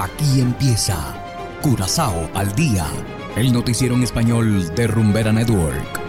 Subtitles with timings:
[0.00, 0.96] Aquí empieza
[1.60, 2.86] Curazao al día,
[3.34, 6.00] el noticiero en español de Rumbera Network.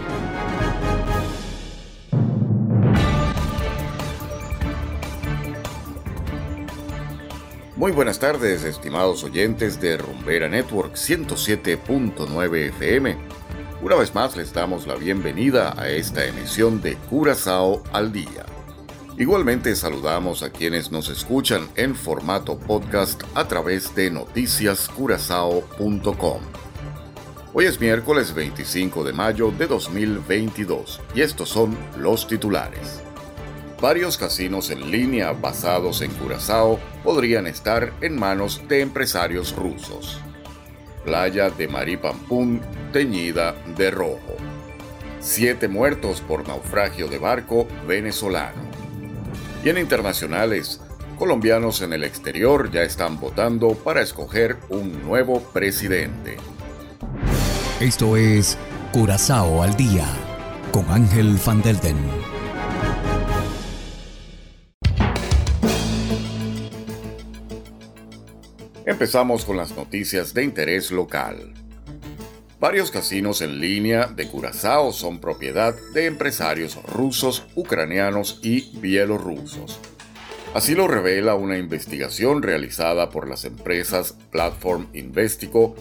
[7.74, 13.16] Muy buenas tardes, estimados oyentes de Rumbera Network 107.9 FM.
[13.82, 18.49] Una vez más les damos la bienvenida a esta emisión de Curazao al día.
[19.20, 26.40] Igualmente saludamos a quienes nos escuchan en formato podcast a través de noticiascurazao.com.
[27.52, 33.02] Hoy es miércoles 25 de mayo de 2022 y estos son los titulares.
[33.82, 40.18] Varios casinos en línea basados en Curazao podrían estar en manos de empresarios rusos.
[41.04, 44.36] Playa de Maripampún teñida de rojo.
[45.18, 48.69] Siete muertos por naufragio de barco venezolano.
[49.62, 50.80] Y en internacionales,
[51.18, 56.38] colombianos en el exterior ya están votando para escoger un nuevo presidente.
[57.78, 58.56] Esto es
[58.90, 60.06] Curazao al día
[60.72, 61.98] con Ángel Van Delden.
[68.86, 71.52] Empezamos con las noticias de interés local.
[72.60, 79.80] Varios casinos en línea de Curazao son propiedad de empresarios rusos, ucranianos y bielorrusos.
[80.52, 85.74] Así lo revela una investigación realizada por las empresas Platform Investico,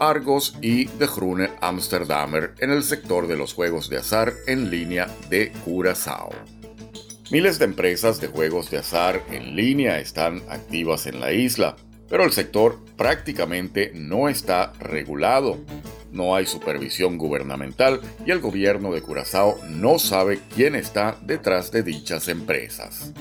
[0.00, 5.06] Argos y De Groene Amsterdamer en el sector de los juegos de azar en línea
[5.30, 6.28] de Curazao.
[7.30, 11.76] Miles de empresas de juegos de azar en línea están activas en la isla,
[12.10, 15.58] pero el sector prácticamente no está regulado
[16.12, 21.82] no hay supervisión gubernamental y el gobierno de Curazao no sabe quién está detrás de
[21.82, 23.12] dichas empresas.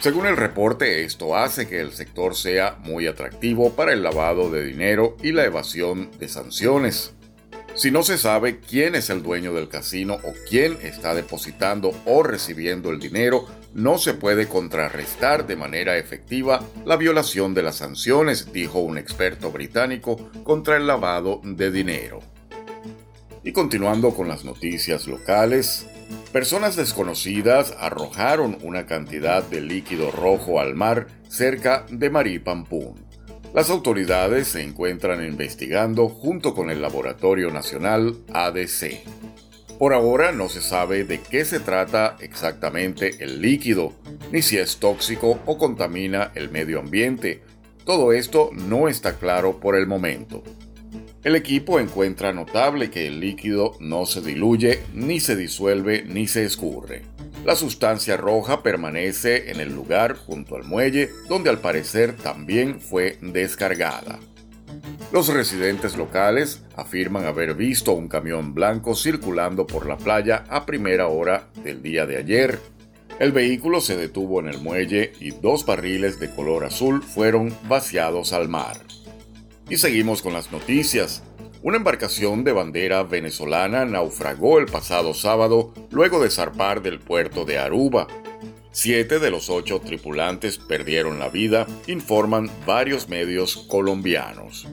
[0.00, 4.64] Según el reporte, esto hace que el sector sea muy atractivo para el lavado de
[4.64, 7.14] dinero y la evasión de sanciones.
[7.78, 12.24] Si no se sabe quién es el dueño del casino o quién está depositando o
[12.24, 18.52] recibiendo el dinero, no se puede contrarrestar de manera efectiva la violación de las sanciones,
[18.52, 22.18] dijo un experto británico contra el lavado de dinero.
[23.44, 25.86] Y continuando con las noticias locales,
[26.32, 33.07] personas desconocidas arrojaron una cantidad de líquido rojo al mar cerca de Maripampún.
[33.54, 39.00] Las autoridades se encuentran investigando junto con el Laboratorio Nacional ADC.
[39.78, 43.94] Por ahora no se sabe de qué se trata exactamente el líquido,
[44.32, 47.42] ni si es tóxico o contamina el medio ambiente.
[47.84, 50.42] Todo esto no está claro por el momento.
[51.24, 56.44] El equipo encuentra notable que el líquido no se diluye, ni se disuelve, ni se
[56.44, 57.02] escurre.
[57.44, 63.18] La sustancia roja permanece en el lugar junto al muelle, donde al parecer también fue
[63.22, 64.18] descargada.
[65.12, 71.08] Los residentes locales afirman haber visto un camión blanco circulando por la playa a primera
[71.08, 72.58] hora del día de ayer.
[73.18, 78.34] El vehículo se detuvo en el muelle y dos barriles de color azul fueron vaciados
[78.34, 78.76] al mar.
[79.70, 81.22] Y seguimos con las noticias.
[81.62, 87.58] Una embarcación de bandera venezolana naufragó el pasado sábado luego de zarpar del puerto de
[87.58, 88.06] Aruba,
[88.80, 94.68] Siete de los ocho tripulantes perdieron la vida, informan varios medios colombianos.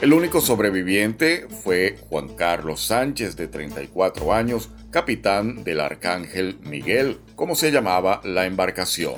[0.00, 7.54] El único sobreviviente fue Juan Carlos Sánchez, de 34 años, capitán del Arcángel Miguel, como
[7.54, 9.14] se llamaba la embarcación.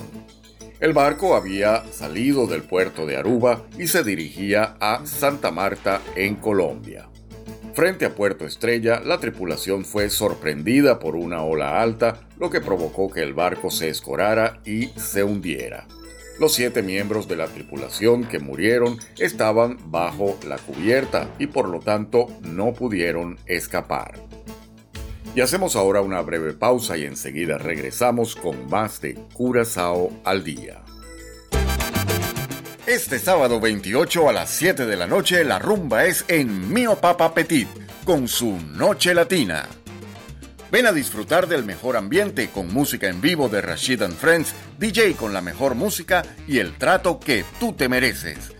[0.83, 6.35] El barco había salido del puerto de Aruba y se dirigía a Santa Marta, en
[6.35, 7.09] Colombia.
[7.73, 13.09] Frente a Puerto Estrella, la tripulación fue sorprendida por una ola alta, lo que provocó
[13.13, 15.87] que el barco se escorara y se hundiera.
[16.41, 21.79] Los siete miembros de la tripulación que murieron estaban bajo la cubierta y por lo
[21.79, 24.19] tanto no pudieron escapar.
[25.35, 30.83] Y hacemos ahora una breve pausa y enseguida regresamos con más de Curazao al día.
[32.87, 37.33] Este sábado 28 a las 7 de la noche la rumba es en Mio Papa
[37.33, 37.69] Petit
[38.05, 39.67] con su Noche Latina.
[40.71, 45.15] Ven a disfrutar del mejor ambiente con música en vivo de Rashid and Friends, DJ
[45.15, 48.53] con la mejor música y el trato que tú te mereces.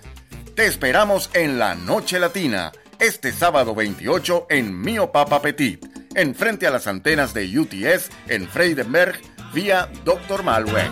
[0.55, 6.67] Te esperamos en la Noche Latina, este sábado 28 en Mio Papa Petit, en frente
[6.67, 9.21] a las antenas de UTS en Freidenberg,
[9.53, 10.43] vía Dr.
[10.43, 10.91] Malweg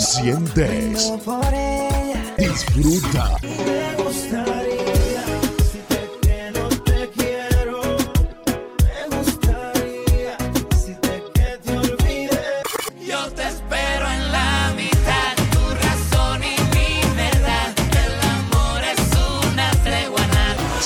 [0.00, 1.12] sientes,
[2.36, 3.36] disfruta.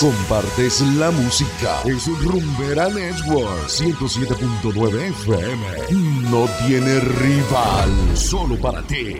[0.00, 1.81] Compartes la música.
[1.85, 6.31] Es Rumbera Network 107.9 FM.
[6.31, 8.17] No tiene rival.
[8.17, 9.14] Solo para ti.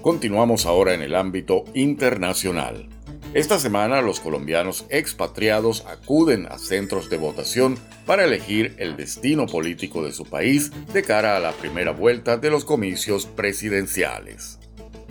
[0.00, 2.88] Continuamos ahora en el ámbito internacional.
[3.34, 7.76] Esta semana los colombianos expatriados acuden a centros de votación
[8.06, 12.50] para elegir el destino político de su país de cara a la primera vuelta de
[12.50, 14.60] los comicios presidenciales.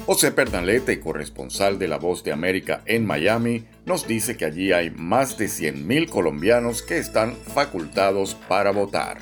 [0.05, 4.91] José Pernalete, corresponsal de La Voz de América en Miami, nos dice que allí hay
[4.91, 9.17] más de 100.000 colombianos que están facultados para votar.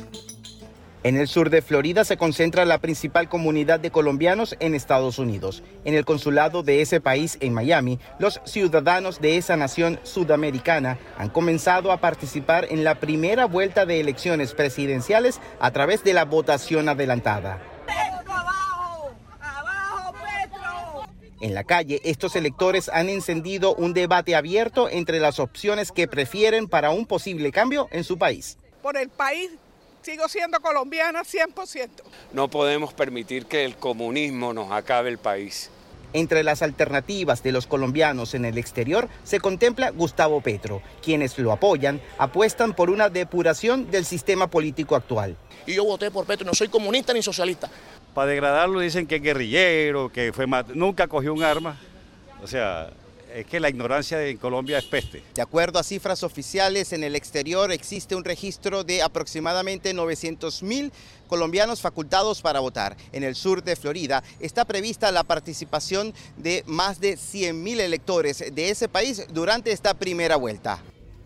[1.03, 5.63] En el sur de Florida se concentra la principal comunidad de colombianos en Estados Unidos.
[5.85, 11.29] En el consulado de ese país en Miami, los ciudadanos de esa nación sudamericana han
[11.29, 16.89] comenzado a participar en la primera vuelta de elecciones presidenciales a través de la votación
[16.89, 17.72] adelantada.
[21.43, 26.69] En la calle, estos electores han encendido un debate abierto entre las opciones que prefieren
[26.69, 28.57] para un posible cambio en su país.
[28.81, 29.51] Por el país
[30.03, 31.89] sigo siendo colombiana 100%.
[32.31, 35.69] No podemos permitir que el comunismo nos acabe el país.
[36.13, 40.81] Entre las alternativas de los colombianos en el exterior se contempla Gustavo Petro.
[41.03, 45.35] Quienes lo apoyan apuestan por una depuración del sistema político actual.
[45.65, 47.69] Y yo voté por Petro, no soy comunista ni socialista.
[48.13, 50.45] Para degradarlo dicen que es guerrillero, que fue
[50.75, 51.79] nunca cogió un arma.
[52.43, 52.91] O sea,
[53.33, 55.23] es que la ignorancia en Colombia es peste.
[55.33, 60.91] De acuerdo a cifras oficiales, en el exterior existe un registro de aproximadamente 900 mil
[61.27, 62.95] colombianos facultados para votar.
[63.11, 68.43] En el sur de Florida está prevista la participación de más de 100 mil electores
[68.53, 70.83] de ese país durante esta primera vuelta.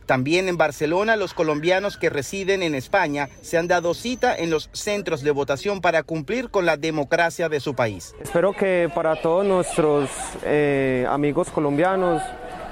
[0.08, 4.70] También en Barcelona, los colombianos que residen en España se han dado cita en los
[4.72, 8.16] centros de votación para cumplir con la democracia de su país.
[8.22, 10.10] Espero que para todos nuestros
[10.46, 12.24] eh, amigos colombianos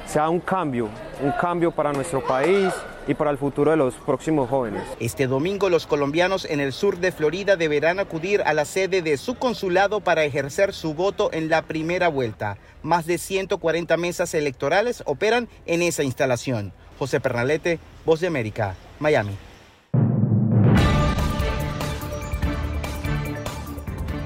[0.05, 0.89] sea un cambio,
[1.21, 2.71] un cambio para nuestro país
[3.05, 4.83] y para el futuro de los próximos jóvenes.
[5.01, 9.17] Este domingo los colombianos en el sur de Florida deberán acudir a la sede de
[9.17, 12.57] su consulado para ejercer su voto en la primera vuelta.
[12.81, 16.71] Más de 140 mesas electorales operan en esa instalación.
[16.97, 19.35] José Pernalete, Voz de América, Miami.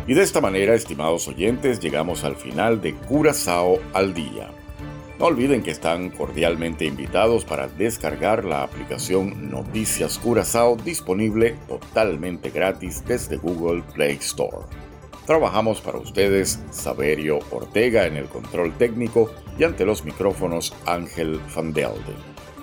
[0.07, 4.49] Y de esta manera, estimados oyentes, llegamos al final de Curazao al Día.
[5.19, 13.03] No olviden que están cordialmente invitados para descargar la aplicación Noticias Curazao disponible totalmente gratis
[13.05, 14.65] desde Google Play Store.
[15.27, 21.71] Trabajamos para ustedes Saberio Ortega en el control técnico y ante los micrófonos Ángel Van
[21.71, 22.28] Delden.